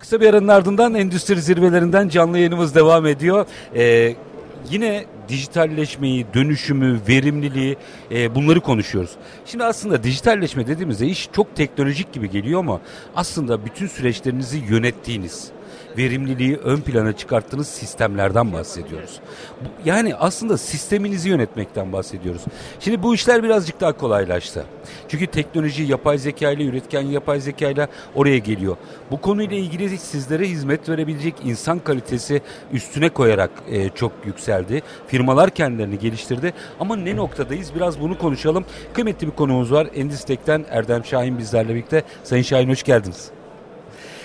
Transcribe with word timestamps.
Kısa 0.00 0.20
bir 0.20 0.28
aranın 0.28 0.48
ardından 0.48 0.94
endüstri 0.94 1.40
zirvelerinden 1.42 2.08
canlı 2.08 2.38
yayınımız 2.38 2.74
devam 2.74 3.06
ediyor. 3.06 3.46
Ee, 3.74 4.14
yine 4.70 5.04
dijitalleşmeyi, 5.28 6.26
dönüşümü, 6.34 7.00
verimliliği 7.08 7.76
e, 8.10 8.34
bunları 8.34 8.60
konuşuyoruz. 8.60 9.10
Şimdi 9.46 9.64
aslında 9.64 10.02
dijitalleşme 10.02 10.66
dediğimizde 10.66 11.06
iş 11.06 11.28
çok 11.32 11.56
teknolojik 11.56 12.12
gibi 12.12 12.30
geliyor 12.30 12.60
ama 12.60 12.80
aslında 13.16 13.64
bütün 13.64 13.86
süreçlerinizi 13.86 14.58
yönettiğiniz, 14.70 15.48
verimliliği 15.98 16.56
ön 16.56 16.80
plana 16.80 17.12
çıkarttığınız 17.12 17.68
sistemlerden 17.68 18.52
bahsediyoruz. 18.52 19.20
Yani 19.84 20.14
aslında 20.14 20.58
sisteminizi 20.58 21.28
yönetmekten 21.28 21.92
bahsediyoruz. 21.92 22.42
Şimdi 22.80 23.02
bu 23.02 23.14
işler 23.14 23.42
birazcık 23.42 23.80
daha 23.80 23.92
kolaylaştı. 23.92 24.64
Çünkü 25.08 25.26
teknoloji 25.26 25.82
yapay 25.82 26.18
zeka 26.18 26.50
ile 26.50 26.64
üretken 26.64 27.02
yapay 27.02 27.40
zeka 27.40 27.68
ile 27.70 27.88
oraya 28.14 28.38
geliyor. 28.38 28.76
Bu 29.10 29.20
konuyla 29.20 29.56
ilgili 29.56 29.98
sizlere 29.98 30.48
hizmet 30.48 30.88
verebilecek 30.88 31.34
insan 31.44 31.78
kalitesi 31.78 32.42
üstüne 32.72 33.08
koyarak 33.08 33.50
e, 33.70 33.88
çok 33.88 34.12
yükseldi. 34.24 34.82
Firmalar 35.06 35.50
kendilerini 35.50 35.98
geliştirdi. 35.98 36.52
Ama 36.80 36.96
ne 36.96 37.16
noktadayız? 37.16 37.74
Biraz 37.74 38.00
bunu 38.00 38.18
konuşalım. 38.18 38.64
Kıymetli 38.92 39.26
bir 39.26 39.32
konuğumuz 39.32 39.72
var. 39.72 39.88
Endistek'ten 39.94 40.64
Erdem 40.70 41.04
Şahin 41.04 41.38
bizlerle 41.38 41.74
birlikte. 41.74 42.02
Sayın 42.24 42.42
Şahin 42.42 42.68
hoş 42.68 42.82
geldiniz. 42.82 43.30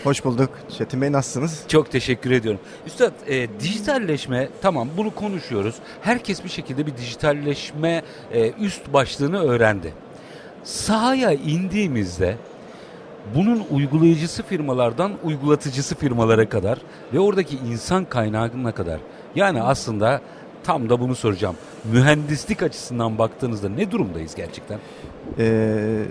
Hoş 0.06 0.26
bulduk. 0.26 0.50
Çetin 0.78 1.02
Bey 1.02 1.12
nasılsınız? 1.12 1.64
Çok 1.68 1.92
teşekkür 1.92 2.32
ediyorum. 2.32 2.62
Üstad 2.88 3.12
e, 3.28 3.48
dijitalleşme 3.60 4.50
tamam 4.62 4.90
bunu 4.98 5.16
konuşuyoruz. 5.16 5.76
Herkes 6.02 6.44
bir 6.44 6.50
şekilde 6.50 6.88
bir 6.88 6.98
dijitalleşme 6.98 8.04
e, 8.32 8.52
üst 8.52 8.94
başlığını 8.94 9.40
öğrendi. 9.40 9.94
Sahaya 10.64 11.32
indiğimizde 11.32 12.38
bunun 13.36 13.64
uygulayıcısı 13.72 14.44
firmalardan 14.44 15.12
uygulatıcısı 15.24 15.96
firmalara 15.96 16.50
kadar 16.50 16.80
ve 17.14 17.20
oradaki 17.20 17.58
insan 17.58 18.06
kaynağına 18.06 18.72
kadar. 18.72 19.00
Yani 19.36 19.62
aslında 19.62 20.22
tam 20.64 20.90
da 20.90 21.00
bunu 21.00 21.16
soracağım. 21.16 21.56
Mühendislik 21.94 22.64
açısından 22.64 23.18
baktığınızda 23.18 23.70
ne 23.70 23.92
durumdayız 23.92 24.36
gerçekten? 24.36 24.80
Ee, 25.40 26.06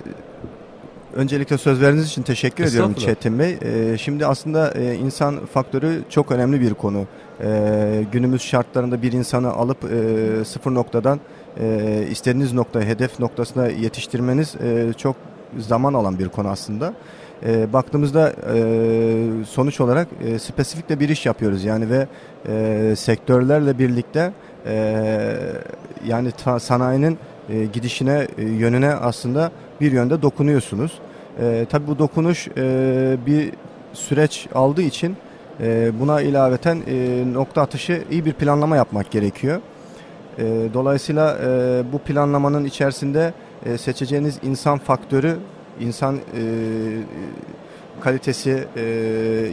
öncelikle 1.15 1.59
söz 1.59 1.81
verdiğiniz 1.81 2.09
için 2.09 2.23
teşekkür 2.23 2.65
ediyorum. 2.65 2.95
Çetin 2.95 3.39
Bey. 3.39 3.59
Ee, 3.63 3.99
şimdi 3.99 4.27
aslında 4.27 4.71
e, 4.71 4.95
insan 4.95 5.47
faktörü 5.47 6.03
çok 6.11 6.33
önemli 6.33 6.61
bir 6.61 6.75
konu. 6.75 7.07
Ee, 7.41 8.05
günümüz 8.13 8.43
şartlarında 8.43 9.03
bir 9.03 9.13
insanı 9.13 9.53
alıp 9.53 9.79
e, 9.85 10.45
sıfır 10.45 10.75
noktadan 10.75 11.21
e, 11.61 12.07
istediğiniz 12.11 12.53
noktaya, 12.53 12.87
hedef 12.87 13.21
noktasına 13.21 13.67
yetiştirmeniz 13.67 14.55
e, 14.55 14.93
çok 14.93 15.17
zaman 15.59 15.95
alan 15.95 16.19
bir 16.19 16.29
konu 16.29 16.49
aslında. 16.49 16.95
E, 17.47 17.73
baktığımızda 17.73 18.33
e, 18.55 19.45
sonuç 19.49 19.81
olarak 19.81 20.09
e, 20.27 20.39
spesifik 20.39 20.89
de 20.89 21.01
bir 21.01 21.09
iş 21.09 21.27
yapıyoruz 21.27 21.65
yani 21.65 21.91
ve 21.91 22.07
e, 22.49 22.95
sektörlerle 22.97 23.79
birlikte 23.79 24.33
e, 24.67 24.77
yani 26.07 26.31
ta- 26.45 26.61
sanayinin 26.61 27.19
e, 27.49 27.65
gidişine, 27.65 28.29
e, 28.39 28.43
yönüne 28.43 28.95
aslında 28.95 29.51
bir 29.81 29.93
yönde 29.93 30.23
dokunuyorsunuz. 30.23 30.93
E, 31.41 31.67
tabii 31.71 31.87
bu 31.87 31.99
dokunuş 31.99 32.49
e, 32.49 33.17
bir 33.27 33.51
süreç 33.93 34.47
aldığı 34.55 34.83
için 34.83 35.17
e, 35.61 36.01
buna 36.01 36.21
ilaveten 36.21 36.83
e, 36.87 37.25
nokta 37.33 37.63
atışı 37.63 38.03
iyi 38.11 38.25
bir 38.25 38.33
planlama 38.33 38.77
yapmak 38.77 39.11
gerekiyor. 39.11 39.61
E, 40.39 40.43
dolayısıyla 40.75 41.39
e, 41.45 41.83
bu 41.93 41.99
planlamanın 41.99 42.65
içerisinde 42.65 43.33
e, 43.67 43.79
seçeceğiniz 43.79 44.39
insan 44.43 44.79
faktörü, 44.79 45.37
insan 45.81 46.17
e, 46.17 46.21
kalitesi, 48.01 48.65
e, 48.77 48.81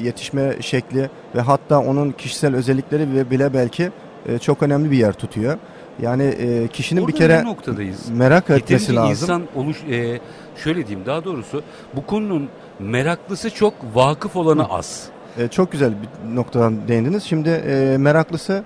yetişme 0.04 0.56
şekli 0.62 1.10
ve 1.36 1.42
hatta 1.42 1.80
onun 1.80 2.12
kişisel 2.12 2.56
özellikleri 2.56 3.32
bile 3.32 3.54
belki 3.54 3.92
e, 4.26 4.40
çok 4.40 4.64
önemli 4.64 4.92
bir 4.92 4.98
yer 4.98 5.14
tutuyor. 5.14 5.58
Yani 6.02 6.24
e, 6.24 6.68
kişinin 6.68 7.02
bir 7.08 7.14
Orada 7.14 7.18
kere 7.18 7.38
ne 7.40 7.44
noktadayız? 7.46 8.10
merak 8.10 8.44
etmesi 8.50 8.72
Yeterince 8.74 8.94
lazım. 8.96 9.12
insan 9.12 9.42
oluş 9.56 9.78
e, 9.84 10.20
şöyle 10.64 10.88
diyeyim 10.88 11.06
daha 11.06 11.26
doğrusu 11.26 11.64
bu 11.96 12.06
konunun 12.06 12.50
meraklısı 12.80 13.50
çok 13.50 13.74
vakıf 13.94 14.36
olanı 14.36 14.66
az. 14.70 15.06
E, 15.38 15.48
çok 15.48 15.72
güzel 15.72 15.92
bir 15.92 16.36
noktadan 16.36 16.88
değindiniz. 16.88 17.24
Şimdi 17.24 17.50
e, 17.50 17.98
meraklısı 18.00 18.64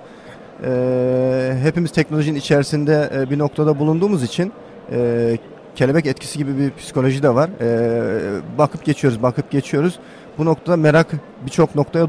e, 0.64 1.58
hepimiz 1.64 1.92
teknolojinin 1.92 2.40
içerisinde 2.40 3.10
e, 3.16 3.30
bir 3.30 3.40
noktada 3.40 3.80
bulunduğumuz 3.80 4.24
için 4.24 4.52
e, 4.92 5.38
kelebek 5.76 6.06
etkisi 6.06 6.38
gibi 6.38 6.58
bir 6.58 6.72
psikoloji 6.74 7.24
de 7.24 7.36
var. 7.36 7.50
E, 7.62 8.58
bakıp 8.58 8.86
geçiyoruz, 8.86 9.22
bakıp 9.24 9.52
geçiyoruz. 9.52 10.00
Bu 10.38 10.46
noktada 10.46 10.78
merak 10.78 11.08
birçok 11.46 11.76
noktaya 11.76 12.08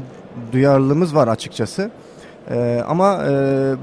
duyarlılığımız 0.51 1.15
var 1.15 1.27
açıkçası. 1.27 1.91
E, 2.51 2.83
ama 2.87 3.23
e, 3.25 3.31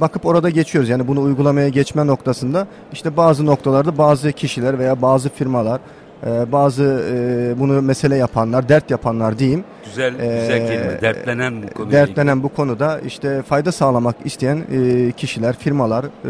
bakıp 0.01 0.27
orada 0.27 0.51
geçiyoruz. 0.51 0.91
Yani 0.91 1.09
bunu 1.09 1.21
uygulamaya 1.23 1.69
geçme 1.69 2.07
noktasında 2.07 2.67
işte 2.93 3.17
bazı 3.17 3.47
noktalarda 3.47 3.99
bazı 3.99 4.33
kişiler 4.33 4.79
veya 4.79 5.03
bazı 5.03 5.29
firmalar, 5.29 5.81
e, 6.27 6.53
bazı 6.53 7.05
e, 7.15 7.61
bunu 7.61 7.83
mesele 7.83 8.17
yapanlar, 8.17 8.69
dert 8.69 8.91
yapanlar 8.91 9.39
diyeyim. 9.39 9.65
Güzel 9.85 10.15
Ee, 10.15 10.41
güzel 10.41 10.67
kelime. 10.69 11.01
Dertlenen 11.01 11.63
bu 11.63 11.75
konuyla 11.75 11.99
dertlenen 12.01 12.43
bu 12.43 12.49
konuda 12.49 13.01
işte 13.01 13.43
fayda 13.43 13.73
sağlamak 13.73 14.17
isteyen 14.25 14.65
e, 14.73 15.13
kişiler, 15.13 15.57
firmalar, 15.57 16.05
e, 16.05 16.29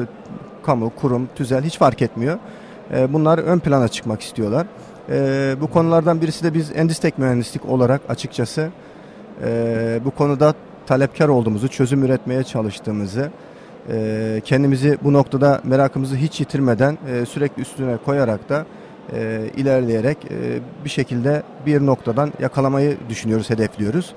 kamu, 0.62 0.90
kurum, 0.90 1.28
tüzel 1.34 1.62
hiç 1.64 1.78
fark 1.78 2.02
etmiyor. 2.02 2.38
E, 2.94 3.12
bunlar 3.12 3.38
ön 3.38 3.58
plana 3.58 3.88
çıkmak 3.88 4.20
istiyorlar. 4.20 4.66
E, 5.10 5.54
bu 5.60 5.66
konulardan 5.66 6.20
birisi 6.20 6.44
de 6.44 6.54
biz 6.54 6.72
Endistek 6.76 7.18
Mühendislik 7.18 7.68
olarak 7.68 8.00
açıkçası 8.08 8.68
e, 9.44 10.00
bu 10.04 10.10
konuda 10.10 10.54
talepkar 10.86 11.28
olduğumuzu, 11.28 11.68
çözüm 11.68 12.04
üretmeye 12.04 12.44
çalıştığımızı, 12.44 13.30
e, 13.90 14.42
kendimizi 14.44 14.98
bu 15.04 15.12
noktada 15.12 15.60
merakımızı 15.64 16.16
hiç 16.16 16.40
yitirmeden 16.40 16.98
e, 17.08 17.26
sürekli 17.26 17.62
üstüne 17.62 17.96
koyarak 17.96 18.48
da 18.48 18.66
e, 19.12 19.50
ilerleyerek 19.56 20.18
e, 20.24 20.60
bir 20.84 20.90
şekilde 20.90 21.42
bir 21.66 21.86
noktadan 21.86 22.32
yakalamayı 22.40 22.96
düşünüyoruz, 23.08 23.50
hedefliyoruz. 23.50 24.14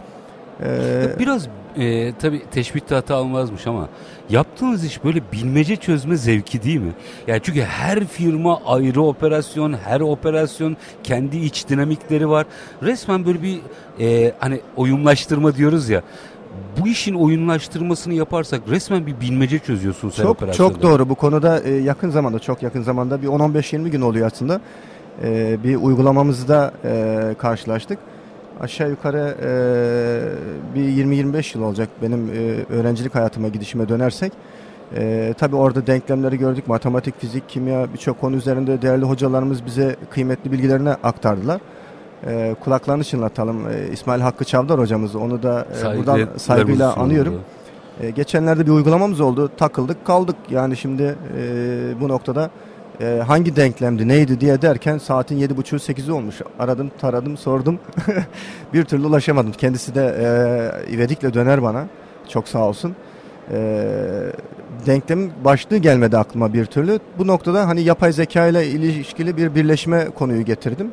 E, 0.63 0.65
ilgili. 0.65 1.19
Biraz 1.19 1.47
e, 1.77 2.13
tabii 2.13 2.41
teşbihte 2.51 2.95
hata 2.95 3.15
almazmış 3.15 3.67
ama 3.67 3.89
yaptığınız 4.29 4.85
iş 4.85 5.03
böyle 5.03 5.21
bilmece 5.31 5.75
çözme 5.75 6.15
zevki 6.15 6.63
değil 6.63 6.79
mi? 6.79 6.91
Yani 7.27 7.39
çünkü 7.43 7.61
her 7.61 8.05
firma 8.05 8.61
ayrı 8.65 9.01
operasyon, 9.01 9.73
her 9.73 9.99
operasyon 9.99 10.77
kendi 11.03 11.37
iç 11.37 11.69
dinamikleri 11.69 12.29
var. 12.29 12.45
Resmen 12.83 13.25
böyle 13.25 13.41
bir 13.41 13.59
e, 13.99 14.33
hani 14.39 14.59
oyunlaştırma 14.75 15.55
diyoruz 15.55 15.89
ya. 15.89 16.01
Bu 16.81 16.87
işin 16.87 17.15
oyunlaştırmasını 17.15 18.13
yaparsak 18.13 18.61
resmen 18.69 19.05
bir 19.05 19.21
bilmece 19.21 19.59
çözüyorsunuz 19.59 20.17
her 20.17 20.23
çok 20.23 20.31
operasyonda. 20.31 20.73
çok 20.73 20.81
doğru. 20.81 21.09
Bu 21.09 21.15
konuda 21.15 21.59
e, 21.59 21.73
yakın 21.73 22.09
zamanda, 22.09 22.39
çok 22.39 22.63
yakın 22.63 22.81
zamanda 22.81 23.21
bir 23.21 23.27
10-15-20 23.27 23.89
gün 23.89 24.01
oluyor 24.01 24.27
aslında. 24.27 24.61
E, 25.23 25.57
bir 25.63 25.75
uygulamamızda 25.75 26.71
e, 26.85 27.35
karşılaştık. 27.37 27.99
Aşağı 28.59 28.89
yukarı 28.89 29.35
e, 29.41 30.75
bir 30.75 31.05
20-25 31.05 31.57
yıl 31.57 31.65
olacak 31.65 31.89
benim 32.01 32.29
e, 32.29 32.73
öğrencilik 32.73 33.15
hayatıma 33.15 33.47
gidişime 33.47 33.89
dönersek. 33.89 34.33
E, 34.95 35.33
tabii 35.37 35.55
orada 35.55 35.87
denklemleri 35.87 36.37
gördük. 36.37 36.67
Matematik, 36.67 37.19
fizik, 37.19 37.49
kimya 37.49 37.93
birçok 37.93 38.21
konu 38.21 38.35
üzerinde 38.35 38.81
değerli 38.81 39.05
hocalarımız 39.05 39.65
bize 39.65 39.95
kıymetli 40.09 40.51
bilgilerini 40.51 40.89
aktardılar. 40.89 41.61
E, 42.25 42.55
kulaklarını 42.63 43.03
çınlatalım. 43.03 43.69
E, 43.69 43.91
İsmail 43.91 44.21
Hakkı 44.21 44.45
Çavdar 44.45 44.79
hocamız 44.79 45.15
onu 45.15 45.43
da 45.43 45.61
e, 45.61 45.83
buradan 45.83 45.83
Saygılarımız 45.83 46.41
saygıyla 46.41 46.95
anıyorum. 46.95 47.41
E, 48.01 48.09
geçenlerde 48.09 48.65
bir 48.65 48.71
uygulamamız 48.71 49.21
oldu. 49.21 49.51
Takıldık 49.57 50.05
kaldık. 50.05 50.35
Yani 50.49 50.77
şimdi 50.77 51.15
e, 51.37 52.01
bu 52.01 52.07
noktada 52.07 52.49
e, 53.01 53.23
hangi 53.27 53.55
denklemdi 53.55 54.07
neydi 54.07 54.39
diye 54.39 54.61
derken 54.61 54.97
saatin 54.97 55.39
7.30 55.39 55.93
8'i 55.93 56.11
olmuş. 56.11 56.41
Aradım 56.59 56.91
taradım 56.99 57.37
sordum. 57.37 57.79
bir 58.73 58.83
türlü 58.83 59.05
ulaşamadım. 59.05 59.51
Kendisi 59.51 59.95
de 59.95 60.15
e, 60.19 60.93
ivedikle 60.93 61.33
döner 61.33 61.63
bana. 61.63 61.85
Çok 62.29 62.47
sağ 62.47 62.65
olsun. 62.65 62.95
E, 63.51 63.57
denklemin 64.85 65.31
başlığı 65.45 65.77
gelmedi 65.77 66.17
aklıma 66.17 66.53
bir 66.53 66.65
türlü. 66.65 66.99
Bu 67.17 67.27
noktada 67.27 67.67
hani 67.67 67.81
yapay 67.81 68.11
zeka 68.11 68.47
ile 68.47 68.67
ilişkili 68.67 69.37
bir 69.37 69.55
birleşme 69.55 70.05
konuyu 70.15 70.45
getirdim. 70.45 70.91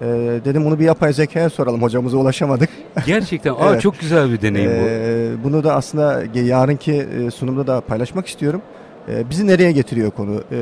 E, 0.00 0.06
dedim 0.44 0.64
bunu 0.64 0.78
bir 0.78 0.84
yapay 0.84 1.12
zekaya 1.12 1.50
soralım. 1.50 1.82
Hocamıza 1.82 2.16
ulaşamadık. 2.16 2.68
Gerçekten 3.06 3.50
aa, 3.60 3.70
Evet. 3.70 3.80
çok 3.82 4.00
güzel 4.00 4.30
bir 4.32 4.40
deneyim 4.42 4.70
bu. 4.70 4.74
Ee, 4.88 5.44
bunu 5.44 5.64
da 5.64 5.74
aslında 5.74 6.22
yarınki 6.34 6.92
e, 6.92 7.30
sunumda 7.30 7.66
da 7.66 7.80
paylaşmak 7.80 8.26
istiyorum. 8.26 8.62
Ee, 9.08 9.30
bizi 9.30 9.46
nereye 9.46 9.72
getiriyor 9.72 10.10
konu? 10.10 10.40
Ee, 10.52 10.56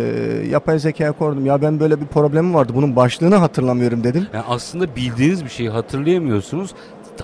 yapay 0.51 0.79
zekaya 0.79 1.13
kordum. 1.13 1.47
Ya 1.47 1.63
ben 1.63 1.81
böyle 1.81 2.01
bir 2.01 2.07
problemim 2.07 2.55
vardı. 2.55 2.73
Bunun 2.75 2.97
başlığını 2.97 3.35
hatırlamıyorum 3.37 4.05
dedim. 4.05 4.27
Yani 4.33 4.45
aslında 4.49 4.97
bildiğiniz 4.97 5.45
bir 5.45 5.51
şeyi 5.51 5.71
hatırlayamıyorsunuz. 5.71 6.71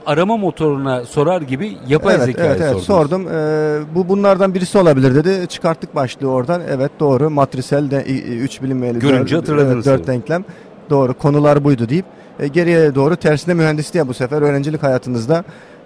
Arama 0.06 0.36
motoruna 0.36 1.04
sorar 1.04 1.42
gibi 1.42 1.76
yapay 1.88 2.14
evet, 2.14 2.24
zekaya 2.24 2.46
evet, 2.50 2.60
evet, 2.60 2.70
sordunuz. 2.82 2.86
sordum. 2.86 3.28
Ee, 3.28 3.94
bu 3.94 4.08
bunlardan 4.08 4.54
birisi 4.54 4.78
olabilir 4.78 5.14
dedi. 5.14 5.48
Çıkarttık 5.48 5.94
başlığı 5.94 6.30
oradan. 6.30 6.62
Evet 6.70 6.90
doğru. 7.00 7.30
Matrisel 7.30 7.90
de 7.90 8.02
3 8.04 8.62
bilinmeyeli. 8.62 8.98
Görünce 8.98 9.34
dört- 9.36 9.42
hatırladınız 9.42 9.86
evet, 9.86 9.98
dört 9.98 10.06
tabii. 10.06 10.16
denklem. 10.16 10.44
Doğru. 10.90 11.14
Konular 11.14 11.64
buydu 11.64 11.88
deyip 11.88 12.04
e, 12.40 12.48
geriye 12.48 12.94
doğru 12.94 13.16
tersine 13.16 13.54
mühendisliğe 13.54 14.08
bu 14.08 14.14
sefer 14.14 14.42
öğrencilik 14.42 14.82
hayatınızda 14.82 15.44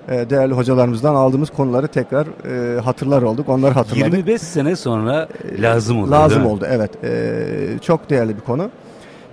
e, 0.08 0.30
değerli 0.30 0.54
hocalarımızdan 0.54 1.14
aldığımız 1.14 1.50
konuları 1.50 1.88
tekrar 1.88 2.26
e, 2.26 2.80
hatırlar 2.80 3.22
olduk. 3.22 3.48
Onları 3.48 3.74
hatırladık. 3.74 4.12
25 4.12 4.42
sene 4.42 4.76
sonra 4.76 5.28
lazım 5.58 6.02
oldu. 6.02 6.10
Lazım 6.10 6.46
oldu 6.46 6.66
evet. 6.70 6.90
E, 7.04 7.78
çok 7.82 8.10
değerli 8.10 8.36
bir 8.36 8.40
konu. 8.40 8.70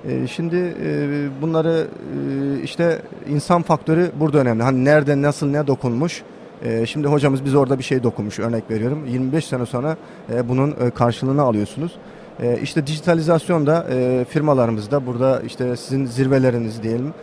E, 0.10 0.28
şimdi 0.28 0.56
e, 0.56 1.10
bunları 1.42 1.88
e, 1.88 2.62
işte 2.64 3.02
insan 3.30 3.62
faktörü 3.62 4.12
burada 4.20 4.38
önemli. 4.38 4.64
Hani 4.64 4.86
nerede 4.86 5.22
nasıl 5.22 5.48
ne 5.48 5.68
dokunmuş. 5.68 6.24
E, 6.64 6.86
şimdi 6.86 7.08
hocamız 7.08 7.46
biz 7.46 7.56
orada 7.56 7.80
bir 7.80 7.84
şey 7.84 8.04
dokunmuş 8.04 8.40
örnek 8.40 8.72
veriyorum. 8.72 9.06
25 9.08 9.46
sene 9.46 9.66
sonra 9.66 9.98
e, 10.34 10.50
bunun 10.50 10.72
e, 10.72 10.90
karşılığını 10.90 11.42
alıyorsunuz. 11.42 11.92
E, 12.40 12.60
işte 12.64 12.88
dijitalizasyon 12.88 13.68
da 13.68 13.88
e, 13.90 14.26
firmalarımızda 14.30 15.06
burada 15.06 15.42
işte 15.46 15.76
sizin 15.78 16.06
zirveleriniz 16.06 16.84
diyelim 16.84 17.14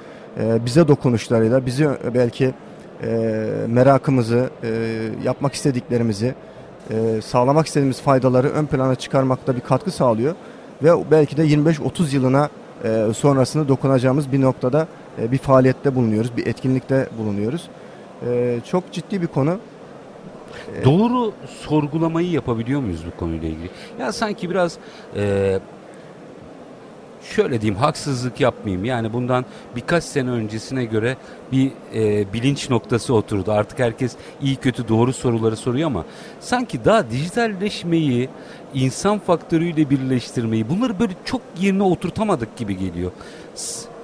e, 0.40 0.64
bize 0.64 0.88
dokunuşlarıyla 0.88 1.66
bizi 1.66 1.88
belki 2.14 2.54
e, 3.02 3.46
merakımızı, 3.66 4.50
e, 4.62 4.68
yapmak 5.24 5.54
istediklerimizi, 5.54 6.34
e, 6.90 7.20
sağlamak 7.22 7.66
istediğimiz 7.66 8.00
faydaları 8.00 8.48
ön 8.48 8.66
plana 8.66 8.94
çıkarmakta 8.94 9.56
bir 9.56 9.60
katkı 9.60 9.90
sağlıyor. 9.90 10.34
Ve 10.82 10.90
belki 11.10 11.36
de 11.36 11.46
25-30 11.46 12.14
yılına 12.14 12.48
e, 12.84 13.06
sonrasını 13.14 13.68
dokunacağımız 13.68 14.32
bir 14.32 14.40
noktada 14.40 14.86
e, 15.22 15.32
bir 15.32 15.38
faaliyette 15.38 15.94
bulunuyoruz, 15.94 16.36
bir 16.36 16.46
etkinlikte 16.46 17.08
bulunuyoruz. 17.18 17.68
E, 18.26 18.58
çok 18.70 18.92
ciddi 18.92 19.22
bir 19.22 19.26
konu. 19.26 19.58
Doğru 20.84 21.32
sorgulamayı 21.60 22.30
yapabiliyor 22.30 22.80
muyuz 22.80 23.00
bu 23.06 23.18
konuyla 23.18 23.48
ilgili? 23.48 23.70
Ya 24.00 24.12
sanki 24.12 24.50
biraz 24.50 24.78
e, 25.16 25.58
şöyle 27.22 27.60
diyeyim 27.60 27.80
haksızlık 27.80 28.40
yapmayayım. 28.40 28.84
Yani 28.84 29.12
bundan 29.12 29.44
birkaç 29.76 30.04
sene 30.04 30.30
öncesine 30.30 30.84
göre 30.84 31.16
bir 31.52 31.72
e, 31.94 32.32
bilinç 32.32 32.70
noktası 32.70 33.14
oturdu. 33.14 33.52
Artık 33.52 33.78
herkes 33.78 34.12
iyi 34.42 34.56
kötü 34.56 34.88
doğru 34.88 35.12
soruları 35.12 35.56
soruyor 35.56 35.86
ama 35.86 36.04
sanki 36.40 36.84
daha 36.84 37.10
dijitalleşmeyi, 37.10 38.28
insan 38.74 39.18
faktörüyle 39.18 39.90
birleştirmeyi 39.90 40.68
bunları 40.68 41.00
böyle 41.00 41.12
çok 41.24 41.40
yerine 41.60 41.82
oturtamadık 41.82 42.56
gibi 42.56 42.78
geliyor. 42.78 43.10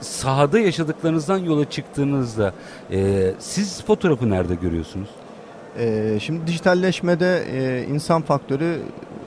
Sahada 0.01 0.59
yaşadıklarınızdan 0.59 1.39
yola 1.39 1.71
çıktığınızda 1.71 2.53
e, 2.93 3.31
siz 3.39 3.83
fotoğrafı 3.85 4.31
nerede 4.31 4.55
görüyorsunuz? 4.55 5.09
Ee, 5.79 6.19
şimdi 6.21 6.47
dijitalleşmede 6.47 7.43
e, 7.53 7.85
insan 7.87 8.23
faktörü 8.23 8.79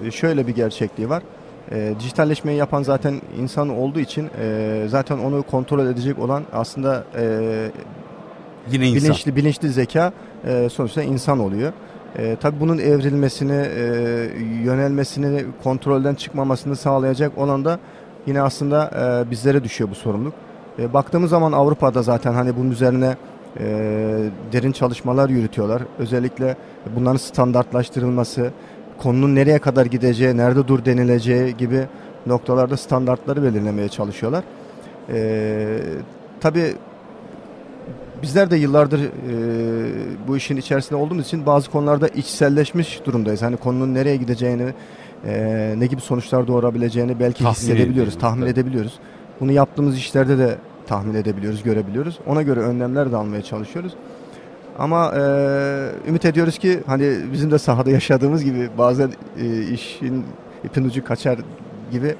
e, 0.06 0.12
şöyle 0.12 0.48
bir 0.48 0.56
gerçekliği 0.56 1.10
var. 1.10 1.24
E, 1.72 1.94
dijitalleşmeyi 2.00 2.58
yapan 2.58 2.84
zaten 2.84 3.22
insan 3.40 3.70
olduğu 3.70 4.00
için 4.00 4.30
e, 4.42 4.86
zaten 4.90 5.18
onu 5.18 5.44
kontrol 5.44 5.86
edecek 5.88 6.20
olan 6.20 6.44
aslında 6.54 7.04
e, 7.16 7.24
Yine 8.72 8.88
insan. 8.88 9.04
bilinçli 9.04 9.36
bilinçli 9.36 9.70
zeka 9.70 10.14
e, 10.46 10.70
sonuçta 10.70 11.04
insan 11.04 11.40
oluyor. 11.40 11.74
E, 12.18 12.36
tabii 12.42 12.60
bunun 12.60 12.78
evrilmesini, 12.78 13.66
e, 13.78 13.84
yönelmesini, 14.64 15.46
kontrolden 15.64 16.16
çıkmamasını 16.16 16.76
sağlayacak 16.76 17.38
olan 17.38 17.66
da 17.66 17.80
yine 18.28 18.42
aslında 18.42 18.92
e, 19.28 19.32
bizlere 19.32 19.64
düşüyor 19.64 19.90
bu 19.90 19.96
sorumluluk. 19.96 20.34
E, 20.80 20.94
baktığımız 20.94 21.30
zaman 21.30 21.52
Avrupa'da 21.52 22.02
zaten 22.04 22.34
hani 22.34 22.58
bunun 22.58 22.72
üzerine 22.72 23.16
e, 23.60 23.64
derin 24.52 24.72
çalışmalar 24.72 25.30
yürütüyorlar. 25.30 25.82
Özellikle 26.00 26.56
bunların 26.96 27.18
standartlaştırılması, 27.18 28.52
konunun 28.98 29.36
nereye 29.36 29.60
kadar 29.60 29.86
gideceği, 29.86 30.38
nerede 30.38 30.68
dur 30.68 30.86
denileceği 30.86 31.58
gibi 31.58 31.86
noktalarda 32.28 32.78
standartları 32.78 33.44
belirlemeye 33.44 33.90
çalışıyorlar. 33.90 34.44
E, 35.10 35.80
tabii 36.40 36.74
bizler 38.22 38.52
de 38.52 38.58
yıllardır 38.58 39.00
e, 39.00 39.08
bu 40.28 40.38
işin 40.38 40.58
içerisinde 40.58 40.96
olduğumuz 40.96 41.26
için 41.26 41.46
bazı 41.46 41.72
konularda 41.72 42.08
içselleşmiş 42.08 43.06
durumdayız. 43.06 43.42
Hani 43.42 43.58
konunun 43.58 43.94
nereye 43.94 44.16
gideceğini, 44.16 44.74
e, 45.26 45.74
ne 45.78 45.86
gibi 45.86 46.02
sonuçlar 46.02 46.48
doğurabileceğini 46.48 47.20
belki 47.20 47.40
Tahmin 47.44 47.54
hissedebiliyoruz, 47.54 48.20
tahmin 48.20 48.42
tabii. 48.42 48.50
edebiliyoruz. 48.50 49.00
Bunu 49.40 49.52
yaptığımız 49.52 49.98
işlerde 49.98 50.38
de 50.38 50.56
tahmin 50.92 51.14
edebiliyoruz, 51.14 51.64
görebiliyoruz. 51.64 52.20
Ona 52.28 52.42
göre 52.42 52.60
önlemler 52.60 53.12
de 53.12 53.16
almaya 53.16 53.42
çalışıyoruz. 53.42 53.94
Ama 54.80 55.14
e, 55.16 55.22
ümit 56.08 56.26
ediyoruz 56.26 56.58
ki 56.58 56.80
hani 56.86 57.16
bizim 57.34 57.52
de 57.52 57.60
sahada 57.60 57.90
yaşadığımız 57.90 58.44
gibi 58.44 58.70
bazen 58.78 59.12
e, 59.40 59.62
işin 59.62 60.26
ipin 60.64 60.84
ucu 60.86 61.04
kaçar 61.04 61.40
gibi 61.92 62.16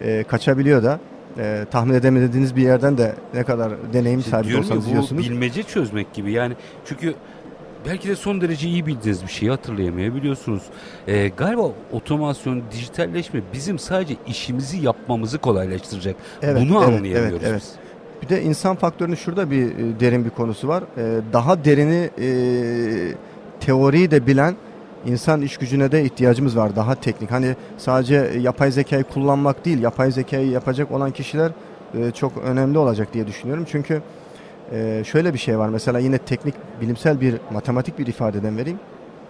e, 0.00 0.24
kaçabiliyor 0.24 0.82
da. 0.82 1.00
E, 1.38 1.64
tahmin 1.70 1.94
edemediğiniz 1.94 2.56
bir 2.56 2.62
yerden 2.62 2.98
de 2.98 3.14
ne 3.34 3.44
kadar 3.44 3.72
deneyim 3.92 4.18
İşte 4.18 4.30
sahibi 4.30 4.52
ya, 4.52 4.58
olsanız 4.58 4.86
bu 4.86 4.90
yiyorsunuz. 4.90 5.24
bilmece 5.24 5.62
çözmek 5.62 6.12
gibi 6.12 6.32
yani 6.32 6.54
çünkü 6.84 7.14
belki 7.86 8.08
de 8.08 8.16
son 8.16 8.40
derece 8.40 8.68
iyi 8.68 8.86
bildiğiniz 8.86 9.22
bir 9.22 9.28
şeyi 9.28 9.50
hatırlayamayabiliyorsunuz. 9.50 10.62
Ee, 11.08 11.28
galiba 11.28 11.70
otomasyon, 11.92 12.62
dijitalleşme 12.72 13.40
bizim 13.52 13.78
sadece 13.78 14.14
işimizi 14.26 14.78
yapmamızı 14.84 15.38
kolaylaştıracak. 15.38 16.16
Evet, 16.42 16.62
Bunu 16.62 16.78
evet, 16.78 16.88
anlayamıyoruz 16.88 17.32
evet, 17.32 17.42
evet. 17.46 17.62
biz. 17.62 17.87
Bir 18.22 18.28
de 18.28 18.42
insan 18.42 18.76
faktörünün 18.76 19.14
şurada 19.14 19.50
bir 19.50 19.66
e, 19.66 20.00
derin 20.00 20.24
bir 20.24 20.30
konusu 20.30 20.68
var. 20.68 20.82
E, 20.96 21.20
daha 21.32 21.64
derini 21.64 22.10
e, 22.20 22.28
teoriyi 23.60 24.10
de 24.10 24.26
bilen 24.26 24.56
insan 25.06 25.42
iş 25.42 25.56
gücüne 25.56 25.92
de 25.92 26.04
ihtiyacımız 26.04 26.56
var. 26.56 26.76
Daha 26.76 26.94
teknik. 26.94 27.30
Hani 27.30 27.56
sadece 27.76 28.14
yapay 28.40 28.70
zekayı 28.70 29.04
kullanmak 29.04 29.64
değil, 29.64 29.82
yapay 29.82 30.10
zekayı 30.10 30.50
yapacak 30.50 30.90
olan 30.90 31.10
kişiler 31.10 31.52
çok 32.14 32.32
önemli 32.36 32.78
olacak 32.78 33.14
diye 33.14 33.26
düşünüyorum. 33.26 33.64
Çünkü 33.70 34.02
şöyle 35.04 35.34
bir 35.34 35.38
şey 35.38 35.58
var. 35.58 35.68
Mesela 35.68 35.98
yine 35.98 36.18
teknik, 36.18 36.54
bilimsel 36.80 37.20
bir, 37.20 37.34
matematik 37.52 37.98
bir 37.98 38.06
ifadeden 38.06 38.56
vereyim. 38.56 38.78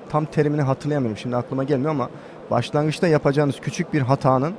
Tam 0.09 0.25
terimini 0.25 0.63
hatırlayamıyorum. 0.63 1.19
Şimdi 1.19 1.37
aklıma 1.37 1.65
gelmiyor 1.65 1.91
ama 1.91 2.11
başlangıçta 2.51 3.09
yapacağınız 3.09 3.61
küçük 3.61 3.93
bir 3.93 4.01
hatanın 4.01 4.55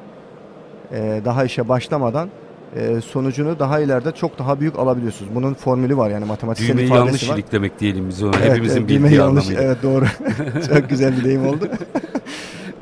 daha 1.25 1.43
işe 1.43 1.69
başlamadan 1.69 2.29
e, 2.75 3.01
sonucunu 3.01 3.59
daha 3.59 3.79
ileride 3.79 4.11
çok 4.11 4.39
daha 4.39 4.59
büyük 4.59 4.79
alabiliyorsunuz. 4.79 5.35
Bunun 5.35 5.53
formülü 5.53 5.97
var 5.97 6.09
yani 6.09 6.25
matematiksel 6.25 6.73
Düğmeyi 6.73 6.87
ifadesi 6.87 7.05
yanlış 7.05 7.29
var. 7.29 7.35
iliklemek 7.35 7.79
diyelim 7.79 8.09
biz 8.09 8.23
onu. 8.23 8.31
Evet, 8.39 8.51
Hepimizin 8.51 8.77
evet, 8.79 8.89
bildiği 8.89 9.15
yanlış. 9.15 9.45
anlamıyla. 9.45 9.63
Evet 9.63 9.77
doğru. 9.83 10.05
çok 10.79 10.89
güzel 10.89 11.17
bir 11.17 11.23
deyim 11.23 11.47
oldu. 11.47 11.69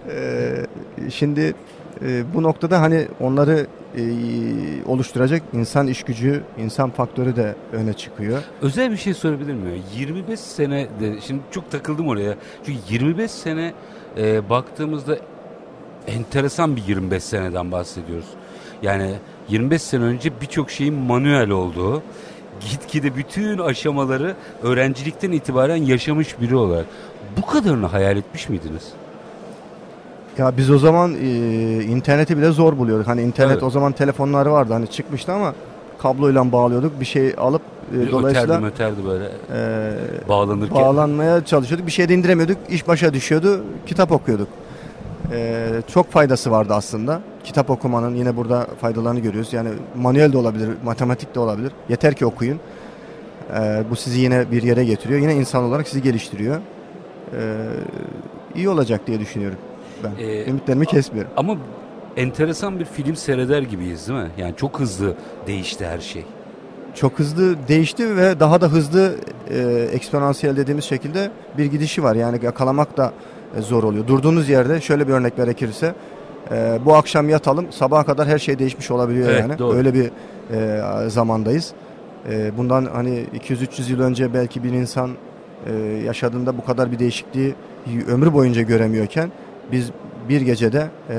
Ee, 0.10 0.66
şimdi 1.10 1.54
e, 2.06 2.24
bu 2.34 2.44
noktada 2.44 2.82
hani 2.82 3.08
onları 3.20 3.68
e, 3.98 4.04
oluşturacak 4.86 5.42
insan 5.54 5.88
iş 5.88 6.04
gücü, 6.04 6.44
insan 6.58 6.90
faktörü 6.90 7.36
de 7.36 7.56
öne 7.74 7.94
çıkıyor. 7.94 8.44
Özel 8.62 8.92
bir 8.92 8.98
şey 8.98 9.14
sorabilir 9.14 9.54
miyim? 9.54 9.84
25 9.96 10.40
sene 10.40 10.88
de 11.00 11.22
şimdi 11.22 11.42
çok 11.52 11.72
takıldım 11.72 12.08
oraya. 12.08 12.36
Çünkü 12.66 12.80
25 12.90 13.32
sene 13.32 13.74
e, 14.18 14.50
baktığımızda 14.50 15.18
enteresan 16.08 16.76
bir 16.76 16.84
25 16.88 17.24
seneden 17.24 17.72
bahsediyoruz. 17.72 18.28
Yani 18.82 19.14
25 19.50 19.82
sene 19.82 20.04
önce 20.04 20.32
birçok 20.42 20.72
şeyin 20.72 20.94
manuel 20.94 21.50
olduğu, 21.50 22.02
gitgide 22.72 23.16
bütün 23.16 23.58
aşamaları 23.58 24.36
öğrencilikten 24.64 25.32
itibaren 25.32 25.76
yaşamış 25.76 26.42
biri 26.42 26.56
olarak 26.56 26.86
bu 27.38 27.46
kadarını 27.46 27.86
hayal 27.86 28.18
etmiş 28.18 28.50
miydiniz? 28.50 28.84
Ya 30.38 30.58
biz 30.58 30.70
o 30.72 30.78
zaman 30.78 31.14
e, 31.14 31.28
interneti 31.84 32.38
bile 32.38 32.52
zor 32.52 32.78
buluyorduk. 32.78 33.08
Hani 33.08 33.22
internet 33.22 33.52
Evet. 33.54 33.64
o 33.64 33.70
zaman 33.70 33.92
telefonlar 33.92 34.46
vardı 34.46 34.74
hani 34.74 34.88
çıkmıştı 34.88 35.32
ama 35.34 35.54
kabloyla 36.00 36.52
bağlıyorduk. 36.52 37.00
Bir 37.00 37.06
şey 37.06 37.34
alıp 37.38 37.62
e, 37.94 37.96
Öterdi 37.98 38.12
dolayısıyla 38.12 38.60
möterdi 38.60 39.06
böyle 39.06 39.26
e, 39.54 40.30
bağlanırken. 40.30 40.76
bağlanmaya 40.78 41.46
çalışıyorduk. 41.46 41.88
Bir 41.88 41.92
şey 41.92 42.10
de 42.10 42.14
indiremiyorduk. 42.14 42.58
İş 42.70 42.88
başa 42.88 43.14
düşüyordu. 43.14 43.64
Kitap 43.86 44.12
okuyorduk. 44.12 44.48
Ee, 45.32 45.82
çok 45.94 46.12
faydası 46.12 46.52
vardı 46.52 46.74
aslında. 46.74 47.22
Kitap 47.48 47.70
okumanın 47.70 48.16
yine 48.16 48.36
burada 48.38 48.68
faydalarını 48.82 49.20
görüyoruz. 49.20 49.54
Yani 49.54 49.70
manuel 49.96 50.34
de 50.34 50.38
olabilir, 50.38 50.70
matematik 50.84 51.36
de 51.36 51.40
olabilir. 51.40 51.72
Yeter 51.90 52.14
ki 52.14 52.26
okuyun. 52.26 52.60
Ee, 53.54 53.84
bu 53.90 53.96
sizi 53.96 54.20
yine 54.20 54.52
bir 54.52 54.64
yere 54.64 54.86
getiriyor. 54.86 55.20
Yine 55.20 55.36
insan 55.36 55.64
olarak 55.64 55.88
sizi 55.88 56.02
geliştiriyor. 56.02 56.56
Ee, 56.56 57.68
iyi 58.56 58.70
olacak 58.70 59.08
diye 59.08 59.20
düşünüyorum 59.20 59.58
ben. 60.04 60.24
Ee, 60.24 60.50
Ümitlerimi 60.50 60.86
kesmiyorum. 60.86 61.32
Ama 61.38 61.58
enteresan 62.18 62.80
bir 62.80 62.86
film 62.86 63.16
seyreder 63.16 63.62
gibiyiz 63.62 64.08
değil 64.08 64.20
mi? 64.20 64.30
Yani 64.38 64.54
çok 64.58 64.80
hızlı 64.80 65.14
değişti 65.48 65.86
her 65.86 66.00
şey. 66.00 66.26
Çok 66.96 67.20
hızlı 67.20 67.68
değişti 67.68 68.18
ve 68.18 68.40
daha 68.40 68.62
da 68.62 68.68
hızlı 68.68 69.16
e, 69.50 69.90
eksponansiyel 69.94 70.58
dediğimiz 70.58 70.86
şekilde 70.86 71.32
bir 71.58 71.66
gidişi 71.66 72.04
var. 72.04 72.16
Yani 72.16 72.46
yakalamak 72.46 72.98
da 72.98 73.14
e, 73.58 73.62
zor 73.62 73.84
oluyor. 73.84 74.08
Durduğunuz 74.08 74.50
yerde 74.50 74.82
şöyle 74.82 75.08
bir 75.08 75.14
örnek 75.14 75.38
gerekirse 75.38 75.94
e, 76.52 76.80
bu 76.86 76.96
akşam 76.96 77.30
yatalım 77.30 77.72
sabaha 77.72 78.04
kadar 78.06 78.28
her 78.28 78.40
şey 78.40 78.60
değişmiş 78.60 78.92
olabiliyor 78.92 79.30
Evet, 79.30 79.42
yani. 79.42 79.60
doğru. 79.60 79.78
Öyle 79.78 79.94
bir 79.94 80.12
e, 80.52 81.10
zamandayız. 81.10 81.74
E, 82.30 82.58
bundan 82.58 82.86
hani 82.86 83.26
200-300 83.40 83.92
yıl 83.92 84.00
önce 84.02 84.34
belki 84.34 84.64
bir 84.64 84.72
insan 84.72 85.12
e, 85.68 85.74
yaşadığında 86.06 86.58
bu 86.58 86.66
kadar 86.66 86.92
bir 86.92 87.00
değişikliği 87.00 87.56
ömrü 88.08 88.34
boyunca 88.34 88.62
göremiyorken 88.62 89.32
biz 89.72 89.92
bir 90.30 90.42
gecede 90.42 90.88
e, 91.10 91.18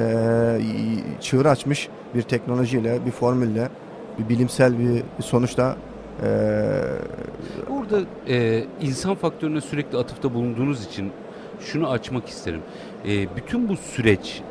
çığır 1.21 1.47
açmış 1.47 1.89
bir 2.15 2.23
teknolojiyle, 2.23 3.07
bir 3.07 3.11
formülle, 3.11 3.69
bir 4.19 4.29
bilimsel 4.29 4.79
bir 4.79 5.23
sonuçla 5.23 5.77
E, 6.25 6.29
Burada 7.71 8.01
e, 8.29 8.65
insan 8.81 9.15
faktörüne 9.15 9.61
sürekli 9.61 9.99
atıfta 9.99 10.35
bulunduğunuz 10.35 10.85
için 10.87 11.11
şunu 11.61 11.91
açmak 11.91 12.29
isterim. 12.29 12.61
E, 13.09 13.37
bütün 13.37 13.69
bu 13.69 13.77
süreç 13.77 14.43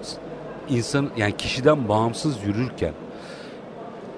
insan 0.69 1.09
yani 1.17 1.37
kişiden 1.37 1.89
bağımsız 1.89 2.35
yürürken 2.45 2.93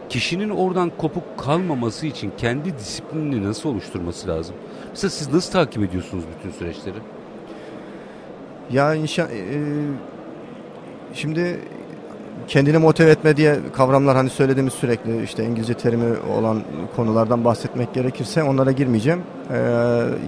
kişinin 0.10 0.50
oradan 0.50 0.92
kopuk 0.98 1.24
kalmaması 1.38 2.06
için 2.06 2.32
kendi 2.38 2.78
disiplinini 2.78 3.44
nasıl 3.48 3.70
oluşturması 3.70 4.28
lazım? 4.28 4.56
Mesela 4.90 5.10
siz 5.10 5.34
nasıl 5.34 5.52
takip 5.52 5.84
ediyorsunuz 5.84 6.24
bütün 6.38 6.52
süreçleri? 6.52 6.98
Ya 8.72 8.96
inşa, 8.96 9.24
e, 9.24 9.60
şimdi 11.14 11.60
kendini 12.48 12.78
motive 12.78 13.12
etme 13.12 13.38
diye 13.38 13.60
kavramlar 13.74 14.16
hani 14.16 14.30
söylediğimiz 14.30 14.74
sürekli 14.74 15.24
işte 15.24 15.46
İngilizce 15.46 15.74
terimi 15.74 16.18
olan 16.38 16.62
konulardan 16.96 17.46
bahsetmek 17.46 17.94
gerekirse 17.94 18.44
onlara 18.44 18.72
girmeyeceğim. 18.72 19.22
E, 19.54 19.58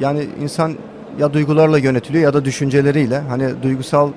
yani 0.02 0.28
insan 0.42 0.74
ya 1.20 1.34
duygularla 1.34 1.78
yönetiliyor 1.78 2.24
ya 2.24 2.34
da 2.34 2.46
düşünceleriyle 2.46 3.20
hani 3.20 3.64
duygusal 3.64 4.12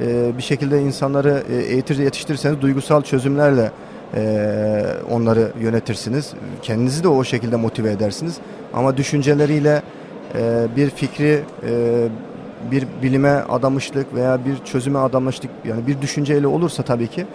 e, 0.00 0.36
bir 0.38 0.42
şekilde 0.42 0.82
insanları 0.82 1.42
e, 1.52 1.56
eğitir 1.56 1.98
yetiştirirseniz 1.98 2.60
duygusal 2.60 3.02
çözümlerle 3.02 3.70
e, 4.14 4.84
onları 5.10 5.52
yönetirsiniz. 5.60 6.32
Kendinizi 6.62 7.04
de 7.04 7.08
o 7.08 7.24
şekilde 7.24 7.56
motive 7.56 7.90
edersiniz. 7.90 8.36
Ama 8.74 8.96
düşünceleriyle 8.96 9.82
e, 10.34 10.66
bir 10.76 10.90
fikri 10.90 11.40
bir 12.70 12.86
bilime 13.02 13.30
adamışlık 13.30 14.14
veya 14.14 14.44
bir 14.44 14.64
çözüme 14.64 14.98
adamışlık 14.98 15.50
yani 15.64 15.86
bir 15.86 16.00
düşünceyle 16.00 16.46
olursa 16.46 16.82
tabii 16.82 17.06
ki 17.06 17.26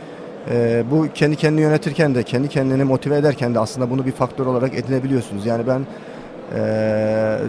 bu 0.91 1.07
kendi 1.13 1.35
kendini 1.35 1.61
yönetirken 1.61 2.15
de 2.15 2.23
kendi 2.23 2.47
kendini 2.47 2.83
motive 2.83 3.17
ederken 3.17 3.55
de 3.55 3.59
aslında 3.59 3.89
bunu 3.89 4.05
bir 4.05 4.11
faktör 4.11 4.45
olarak 4.45 4.73
edinebiliyorsunuz. 4.73 5.45
Yani 5.45 5.63
ben 5.67 5.81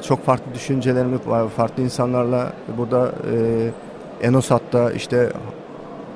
çok 0.00 0.24
farklı 0.24 0.54
düşüncelerimi 0.54 1.18
farklı 1.56 1.82
insanlarla 1.82 2.52
burada 2.78 3.12
e, 3.34 3.70
Enosat'ta 4.22 4.92
işte 4.92 5.28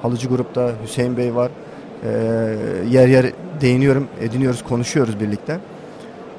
Halıcı 0.03 0.29
Grup'ta 0.29 0.71
Hüseyin 0.85 1.17
Bey 1.17 1.35
var. 1.35 1.51
E, 2.05 2.09
yer 2.91 3.09
yer 3.09 3.27
değiniyorum, 3.61 4.09
ediniyoruz, 4.21 4.63
konuşuyoruz 4.65 5.21
birlikte. 5.21 5.59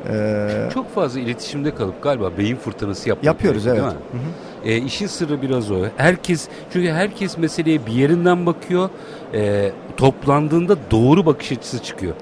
Ee, 0.10 0.70
Çok 0.74 0.96
fazla 0.96 1.20
iletişimde 1.20 1.76
kalıp 1.76 2.04
galiba 2.04 2.32
beyin 2.38 2.56
fırtınası 2.56 3.10
yapmak 3.10 3.26
yapıyoruz 3.26 3.68
evet. 3.68 3.78
Değil 3.78 3.88
mi? 3.88 3.94
Hı 4.12 4.18
hı. 4.18 4.70
E, 4.70 4.78
işin 4.78 5.08
sırrı 5.08 5.42
biraz 5.42 5.72
o. 5.72 5.76
Herkes 5.98 6.48
çünkü 6.74 6.90
herkes 6.92 7.38
meseleye 7.38 7.86
bir 7.86 7.92
yerinden 7.92 8.46
bakıyor. 8.46 8.90
E, 9.34 9.72
toplandığında 9.98 10.76
doğru 10.92 11.26
bakış 11.26 11.52
açısı 11.52 11.84
çıkıyor. 11.84 12.14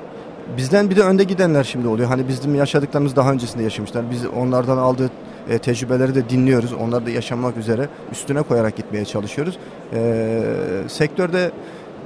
Bizden 0.57 0.89
bir 0.89 0.95
de 0.95 1.01
önde 1.01 1.23
gidenler 1.23 1.63
şimdi 1.63 1.87
oluyor. 1.87 2.07
Hani 2.09 2.27
bizim 2.27 2.55
yaşadıklarımız 2.55 3.15
daha 3.15 3.31
öncesinde 3.31 3.63
yaşamışlar. 3.63 4.11
Biz 4.11 4.25
onlardan 4.25 4.77
aldığı 4.77 5.09
e, 5.49 5.57
tecrübeleri 5.57 6.15
de 6.15 6.29
dinliyoruz. 6.29 6.73
Onları 6.73 7.05
da 7.05 7.09
yaşamak 7.09 7.57
üzere 7.57 7.89
üstüne 8.11 8.41
koyarak 8.41 8.75
gitmeye 8.75 9.05
çalışıyoruz. 9.05 9.57
E, 9.93 10.43
sektörde 10.87 11.51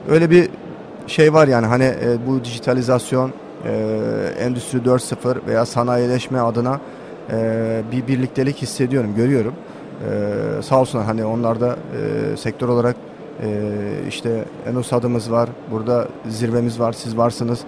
öyle 0.10 0.30
bir 0.30 0.50
şey 1.08 1.34
var 1.34 1.48
yani 1.48 1.66
hani 1.66 1.84
e, 1.84 2.28
bu 2.28 2.44
dijitalizasyon 2.44 3.32
e, 3.66 3.72
Endüstri 4.40 4.80
4.0 4.80 5.48
veya 5.48 5.66
sanayileşme 5.66 6.40
adına 6.40 6.80
e, 7.32 7.82
bir 7.92 8.08
birliktelik 8.08 8.62
hissediyorum, 8.62 9.16
görüyorum. 9.16 9.54
E, 10.10 10.62
sağ 10.62 10.82
olsunlar 10.82 11.06
hani 11.06 11.26
onlar 11.26 11.62
da 11.62 11.76
e, 11.76 12.38
sektör 12.38 12.70
olarak 12.70 12.96
e, 13.44 13.72
işte 14.10 14.46
Enos 14.70 14.94
adımız 14.94 15.32
var, 15.32 15.50
burada 15.72 16.08
zirvemiz 16.30 16.80
var, 16.80 16.94
siz 16.94 17.18
varsınız. 17.18 17.60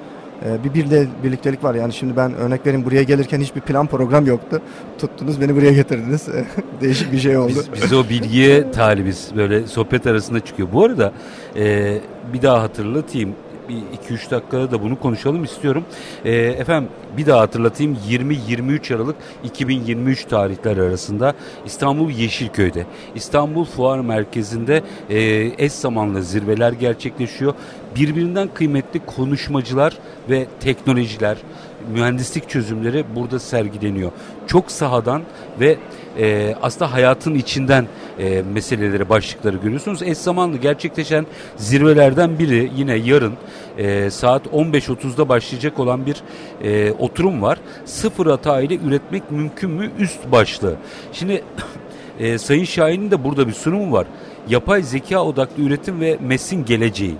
E, 0.45 0.63
bir 0.63 0.73
birde, 0.73 1.07
birliktelik 1.23 1.63
var 1.63 1.75
yani 1.75 1.93
şimdi 1.93 2.15
ben 2.15 2.33
örnek 2.35 2.65
vereyim 2.65 2.85
buraya 2.85 3.03
gelirken 3.03 3.41
hiçbir 3.41 3.61
plan 3.61 3.87
program 3.87 4.25
yoktu. 4.25 4.61
Tuttunuz 4.99 5.41
beni 5.41 5.55
buraya 5.55 5.71
getirdiniz. 5.71 6.27
Değişik 6.81 7.11
bir 7.11 7.19
şey 7.19 7.37
oldu. 7.37 7.53
Biz, 7.73 7.83
biz 7.83 7.93
o 7.93 8.09
bilgiye 8.09 8.71
talibiz 8.71 9.31
böyle 9.35 9.67
sohbet 9.67 10.07
arasında 10.07 10.39
çıkıyor. 10.39 10.69
Bu 10.73 10.83
arada 10.83 11.11
e, 11.55 11.97
bir 12.33 12.41
daha 12.41 12.61
hatırlatayım 12.61 13.35
bir 13.69 14.15
2-3 14.15 14.31
dakikada 14.31 14.71
da 14.71 14.81
bunu 14.81 14.99
konuşalım 14.99 15.43
istiyorum. 15.43 15.83
E, 16.25 16.31
efendim 16.35 16.89
bir 17.17 17.25
daha 17.25 17.39
hatırlatayım 17.39 17.97
20-23 18.09 18.95
Aralık 18.95 19.15
2023 19.43 20.25
tarihler 20.25 20.77
arasında 20.77 21.33
İstanbul 21.65 22.09
Yeşilköy'de 22.09 22.85
İstanbul 23.15 23.65
Fuar 23.65 23.99
Merkezi'nde 23.99 24.83
e, 25.09 25.19
eş 25.65 25.71
zamanlı 25.71 26.23
zirveler 26.23 26.71
gerçekleşiyor. 26.71 27.53
Birbirinden 27.95 28.49
kıymetli 28.53 28.99
konuşmacılar 29.05 29.97
ve 30.29 30.47
teknolojiler 30.59 31.37
mühendislik 31.87 32.49
çözümleri 32.49 33.05
burada 33.15 33.39
sergileniyor. 33.39 34.11
Çok 34.47 34.71
sahadan 34.71 35.21
ve 35.59 35.77
e, 36.19 36.55
aslında 36.61 36.93
hayatın 36.93 37.35
içinden 37.35 37.87
e, 38.19 38.41
meseleleri, 38.53 39.09
başlıkları 39.09 39.57
görüyorsunuz. 39.57 40.01
Eş 40.01 40.17
zamanlı 40.17 40.57
gerçekleşen 40.57 41.25
zirvelerden 41.57 42.39
biri 42.39 42.71
yine 42.75 42.95
yarın 42.95 43.33
e, 43.77 44.09
saat 44.09 44.45
15.30'da 44.45 45.29
başlayacak 45.29 45.79
olan 45.79 46.05
bir 46.05 46.15
e, 46.63 46.91
oturum 46.91 47.41
var. 47.41 47.59
Sıfır 47.85 48.25
hata 48.25 48.61
ile 48.61 48.75
üretmek 48.75 49.31
mümkün 49.31 49.69
mü? 49.69 49.91
Üst 49.99 50.31
başlığı. 50.31 50.75
Şimdi 51.13 51.43
e, 52.19 52.37
Sayın 52.37 52.65
Şahin'in 52.65 53.11
de 53.11 53.23
burada 53.23 53.47
bir 53.47 53.53
sunumu 53.53 53.91
var. 53.91 54.07
Yapay 54.49 54.83
zeka 54.83 55.23
odaklı 55.23 55.63
üretim 55.63 56.01
ve 56.01 56.17
MES'in 56.21 56.65
geleceği. 56.65 57.15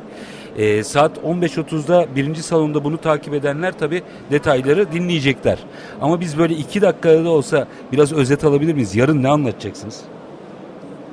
E, 0.58 0.84
saat 0.84 1.18
15.30'da 1.18 2.06
birinci 2.16 2.44
salonda 2.44 2.84
bunu 2.84 2.98
takip 2.98 3.34
edenler 3.34 3.78
tabi 3.78 4.04
detayları 4.32 4.92
dinleyecekler. 4.92 5.60
Ama 6.02 6.20
biz 6.20 6.38
böyle 6.38 6.54
iki 6.54 6.82
dakikada 6.82 7.26
da 7.26 7.30
olsa 7.30 7.68
biraz 7.92 8.14
özet 8.14 8.44
alabilir 8.44 8.74
miyiz? 8.74 8.96
Yarın 8.96 9.24
ne 9.24 9.28
anlatacaksınız? 9.28 10.02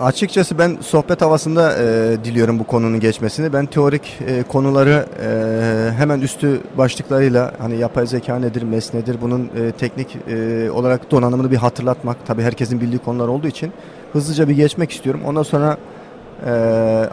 Açıkçası 0.01 0.59
ben 0.59 0.77
sohbet 0.81 1.23
havasında 1.23 1.73
e, 1.79 2.17
diliyorum 2.25 2.59
bu 2.59 2.65
konunun 2.65 3.01
geçmesini. 3.01 3.53
Ben 3.53 3.67
teorik 3.67 4.19
e, 4.27 4.43
konuları 4.43 5.07
e, 5.23 5.99
hemen 5.99 6.21
üstü 6.21 6.61
başlıklarıyla 6.79 7.53
hani 7.59 7.77
yapay 7.77 8.07
zeka 8.07 8.39
nedir, 8.39 8.63
MES 8.63 8.95
nedir 8.95 9.17
bunun 9.23 9.51
e, 9.57 9.73
teknik 9.73 10.17
e, 10.29 10.71
olarak 10.71 11.11
donanımını 11.11 11.51
bir 11.51 11.57
hatırlatmak. 11.57 12.17
Tabii 12.27 12.43
herkesin 12.43 12.81
bildiği 12.81 12.99
konular 12.99 13.29
olduğu 13.29 13.47
için 13.47 13.73
hızlıca 14.13 14.49
bir 14.49 14.57
geçmek 14.57 14.91
istiyorum. 14.91 15.21
Ondan 15.27 15.43
sonra 15.43 15.77
e, 16.47 16.51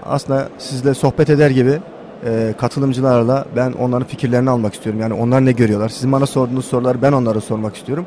aslında 0.06 0.50
sizle 0.58 0.94
sohbet 0.94 1.30
eder 1.30 1.50
gibi 1.50 1.80
e, 2.25 2.54
katılımcılarla 2.58 3.46
ben 3.56 3.72
onların 3.72 4.08
fikirlerini 4.08 4.50
almak 4.50 4.74
istiyorum. 4.74 5.01
Yani 5.01 5.13
onlar 5.13 5.46
ne 5.46 5.51
görüyorlar? 5.51 5.90
Sizin 5.90 6.12
bana 6.12 6.25
sorduğunuz 6.25 6.66
soruları 6.66 7.01
ben 7.01 7.12
onlara 7.12 7.42
sormak 7.42 7.75
istiyorum. 7.75 8.06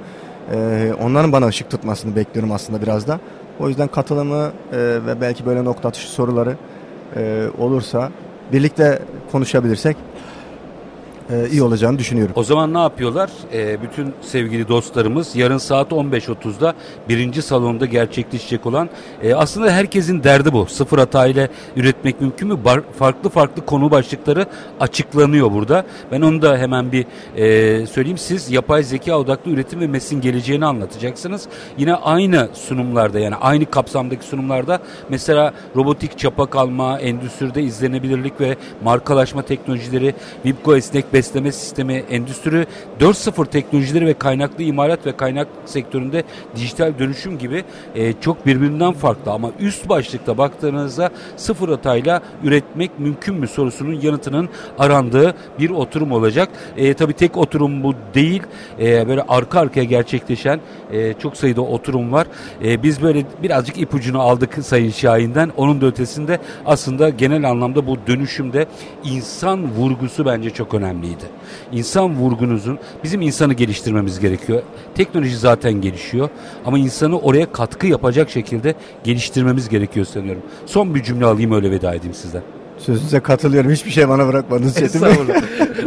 E, 0.52 0.92
onların 1.02 1.32
bana 1.32 1.46
ışık 1.46 1.70
tutmasını 1.70 2.16
bekliyorum 2.16 2.52
aslında 2.52 2.82
biraz 2.82 3.08
da. 3.08 3.20
O 3.60 3.68
yüzden 3.68 3.88
katılımı 3.88 4.52
e, 4.72 4.76
ve 4.78 5.20
belki 5.20 5.46
böyle 5.46 5.64
nokta 5.64 5.88
atışı 5.88 6.08
soruları 6.08 6.56
e, 7.16 7.44
olursa 7.58 8.10
birlikte 8.52 8.98
konuşabilirsek 9.32 9.96
e, 11.30 11.48
iyi 11.50 11.62
olacağını 11.62 11.98
düşünüyorum. 11.98 12.32
O 12.36 12.44
zaman 12.44 12.74
ne 12.74 12.78
yapıyorlar? 12.78 13.30
E, 13.52 13.82
bütün 13.82 14.14
sevgili 14.20 14.68
dostlarımız 14.68 15.36
yarın 15.36 15.58
saat 15.58 15.92
15.30'da 15.92 16.74
birinci 17.08 17.42
salonda 17.42 17.86
gerçekleşecek 17.86 18.66
olan 18.66 18.88
e, 19.22 19.34
aslında 19.34 19.70
herkesin 19.70 20.24
derdi 20.24 20.52
bu. 20.52 20.66
Sıfır 20.66 20.98
hata 20.98 21.26
ile 21.26 21.48
üretmek 21.76 22.20
mümkün 22.20 22.48
mü? 22.48 22.64
Bar, 22.64 22.80
farklı 22.98 23.30
farklı 23.30 23.66
konu 23.66 23.90
başlıkları 23.90 24.46
açıklanıyor 24.80 25.52
burada. 25.52 25.84
Ben 26.12 26.20
onu 26.20 26.42
da 26.42 26.58
hemen 26.58 26.92
bir 26.92 27.06
e, 27.36 27.86
söyleyeyim. 27.86 28.18
Siz 28.18 28.50
yapay 28.50 28.82
zeka 28.82 29.18
odaklı 29.18 29.50
üretim 29.50 29.80
ve 29.80 29.86
mesin 29.86 30.20
geleceğini 30.20 30.66
anlatacaksınız. 30.66 31.48
Yine 31.78 31.94
aynı 31.94 32.48
sunumlarda 32.54 33.18
yani 33.18 33.34
aynı 33.34 33.70
kapsamdaki 33.70 34.26
sunumlarda 34.26 34.78
mesela 35.08 35.54
robotik 35.76 36.18
çapa 36.18 36.46
kalma, 36.46 37.00
endüstride 37.00 37.62
izlenebilirlik 37.62 38.40
ve 38.40 38.56
markalaşma 38.84 39.42
teknolojileri, 39.42 40.14
Vipco 40.46 40.76
esnek 40.76 41.13
besleme 41.14 41.52
sistemi, 41.52 41.92
endüstri 41.92 42.66
4.0 43.00 43.46
teknolojileri 43.46 44.06
ve 44.06 44.14
kaynaklı 44.14 44.64
imalat 44.64 45.06
ve 45.06 45.16
kaynak 45.16 45.48
sektöründe 45.64 46.24
dijital 46.56 46.98
dönüşüm 46.98 47.38
gibi 47.38 47.64
e, 47.94 48.12
çok 48.12 48.46
birbirinden 48.46 48.92
farklı 48.92 49.32
ama 49.32 49.50
üst 49.60 49.88
başlıkta 49.88 50.38
baktığınızda 50.38 51.10
sıfır 51.36 51.68
hatayla 51.68 52.22
üretmek 52.44 52.98
mümkün 52.98 53.34
mü 53.34 53.48
sorusunun 53.48 54.00
yanıtının 54.00 54.48
arandığı 54.78 55.34
bir 55.58 55.70
oturum 55.70 56.12
olacak. 56.12 56.48
E, 56.76 56.94
tabii 56.94 57.12
tek 57.12 57.36
oturum 57.36 57.82
bu 57.82 57.94
değil. 58.14 58.42
E, 58.80 59.08
böyle 59.08 59.22
arka 59.22 59.60
arkaya 59.60 59.84
gerçekleşen 59.84 60.60
e, 60.92 61.14
çok 61.14 61.36
sayıda 61.36 61.62
oturum 61.62 62.12
var. 62.12 62.26
E, 62.64 62.82
biz 62.82 63.02
böyle 63.02 63.24
birazcık 63.42 63.78
ipucunu 63.78 64.20
aldık 64.20 64.58
Sayın 64.64 64.90
Şahin'den. 64.90 65.52
Onun 65.56 65.80
da 65.80 65.86
ötesinde 65.86 66.38
aslında 66.66 67.08
genel 67.08 67.50
anlamda 67.50 67.86
bu 67.86 67.98
dönüşümde 68.06 68.66
insan 69.04 69.70
vurgusu 69.70 70.26
bence 70.26 70.50
çok 70.50 70.74
önemli 70.74 71.03
önemliydi. 71.04 71.24
İnsan 71.72 72.16
vurgunuzun 72.16 72.78
bizim 73.04 73.20
insanı 73.20 73.54
geliştirmemiz 73.54 74.20
gerekiyor. 74.20 74.62
Teknoloji 74.94 75.36
zaten 75.36 75.72
gelişiyor 75.72 76.28
ama 76.66 76.78
insanı 76.78 77.18
oraya 77.18 77.52
katkı 77.52 77.86
yapacak 77.86 78.30
şekilde 78.30 78.74
geliştirmemiz 79.04 79.68
gerekiyor 79.68 80.06
sanıyorum. 80.06 80.42
Son 80.66 80.94
bir 80.94 81.02
cümle 81.02 81.24
alayım 81.24 81.52
öyle 81.52 81.70
veda 81.70 81.94
edeyim 81.94 82.14
sizden. 82.14 82.42
Sözünüze 82.78 83.20
katılıyorum. 83.20 83.70
Hiçbir 83.70 83.90
şey 83.90 84.08
bana 84.08 84.28
bırakmadınız 84.28 84.74
Çetin. 84.74 85.00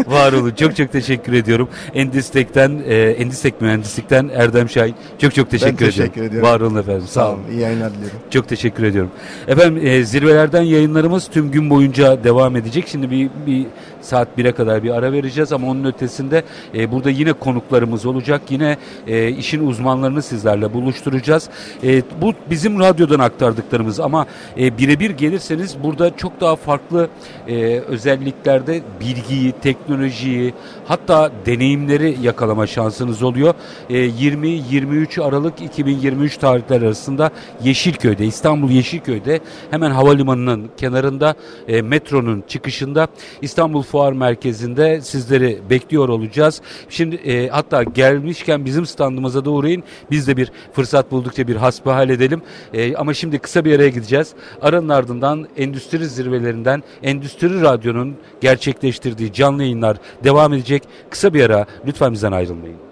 Var 0.07 0.33
olun. 0.33 0.51
Çok 0.51 0.75
çok 0.75 0.91
teşekkür 0.91 1.33
ediyorum. 1.33 1.69
Endistek'ten, 1.93 2.81
e, 2.87 2.95
Endistek 2.95 3.61
Mühendislik'ten 3.61 4.29
Erdem 4.33 4.69
Şahin. 4.69 4.95
Çok 5.19 5.35
çok 5.35 5.51
teşekkür, 5.51 5.71
Ben 5.79 5.85
teşekkür 5.85 6.11
ediyorum. 6.11 6.27
ediyorum. 6.27 6.49
Var 6.49 6.61
olun 6.61 6.75
efendim. 6.75 7.03
Sağ 7.07 7.29
olun. 7.31 7.39
İyi 7.51 7.59
yayınlar 7.59 7.93
diliyorum. 7.93 8.19
Çok 8.29 8.47
teşekkür 8.47 8.83
ediyorum. 8.83 9.11
Efendim 9.47 9.87
e, 9.87 10.03
zirvelerden 10.03 10.61
yayınlarımız 10.61 11.27
tüm 11.27 11.51
gün 11.51 11.69
boyunca 11.69 12.23
devam 12.23 12.55
edecek. 12.55 12.87
Şimdi 12.87 13.11
bir, 13.11 13.29
bir 13.47 13.65
saat 14.07 14.27
1'e 14.37 14.51
kadar 14.51 14.83
bir 14.83 14.91
ara 14.91 15.11
vereceğiz 15.11 15.51
ama 15.51 15.67
onun 15.67 15.83
ötesinde 15.83 16.43
e, 16.75 16.91
burada 16.91 17.09
yine 17.09 17.33
konuklarımız 17.33 18.05
olacak. 18.05 18.41
Yine 18.49 18.77
e, 19.07 19.29
işin 19.29 19.67
uzmanlarını 19.67 20.21
sizlerle 20.21 20.73
buluşturacağız. 20.73 21.49
E, 21.83 22.01
bu 22.21 22.33
bizim 22.49 22.79
radyodan 22.79 23.19
aktardıklarımız 23.19 23.99
ama 23.99 24.25
e, 24.59 24.77
birebir 24.77 25.09
gelirseniz 25.09 25.83
burada 25.83 26.17
çok 26.17 26.41
daha 26.41 26.55
farklı 26.55 27.09
e, 27.47 27.79
özelliklerde 27.79 28.81
bilgiyi, 28.99 29.51
teknolojiyi 29.51 30.53
hatta 30.85 31.31
deneyimleri 31.45 32.17
yakalama 32.21 32.67
şansınız 32.67 33.23
oluyor. 33.23 33.53
E, 33.89 33.93
20-23 33.93 35.23
Aralık 35.23 35.61
2023 35.61 36.37
tarihler 36.37 36.81
arasında 36.81 37.31
Yeşilköy'de, 37.63 38.25
İstanbul 38.25 38.69
Yeşilköy'de 38.69 39.39
hemen 39.71 39.91
havalimanının 39.91 40.69
kenarında 40.77 41.35
e, 41.67 41.81
metronun 41.81 42.43
çıkışında 42.47 43.07
İstanbul 43.41 43.83
Fuar 43.97 44.13
Merkezi'nde 44.13 45.01
sizleri 45.01 45.59
bekliyor 45.69 46.09
olacağız. 46.09 46.61
Şimdi 46.89 47.15
e, 47.15 47.47
hatta 47.47 47.83
gelmişken 47.83 48.65
bizim 48.65 48.85
standımıza 48.85 49.45
da 49.45 49.49
uğrayın. 49.51 49.83
Biz 50.11 50.27
de 50.27 50.37
bir 50.37 50.51
fırsat 50.73 51.11
buldukça 51.11 51.47
bir 51.47 51.55
hasbihal 51.55 52.09
edelim. 52.09 52.41
E, 52.73 52.95
ama 52.95 53.13
şimdi 53.13 53.39
kısa 53.39 53.65
bir 53.65 53.75
araya 53.75 53.89
gideceğiz. 53.89 54.33
Aranın 54.61 54.89
ardından 54.89 55.47
endüstri 55.57 56.07
zirvelerinden 56.07 56.83
Endüstri 57.03 57.61
Radyo'nun 57.61 58.15
gerçekleştirdiği 58.41 59.33
canlı 59.33 59.63
yayınlar 59.63 59.97
devam 60.23 60.53
edecek. 60.53 60.83
Kısa 61.09 61.33
bir 61.33 61.45
ara 61.45 61.65
lütfen 61.85 62.13
bizden 62.13 62.31
ayrılmayın. 62.31 62.86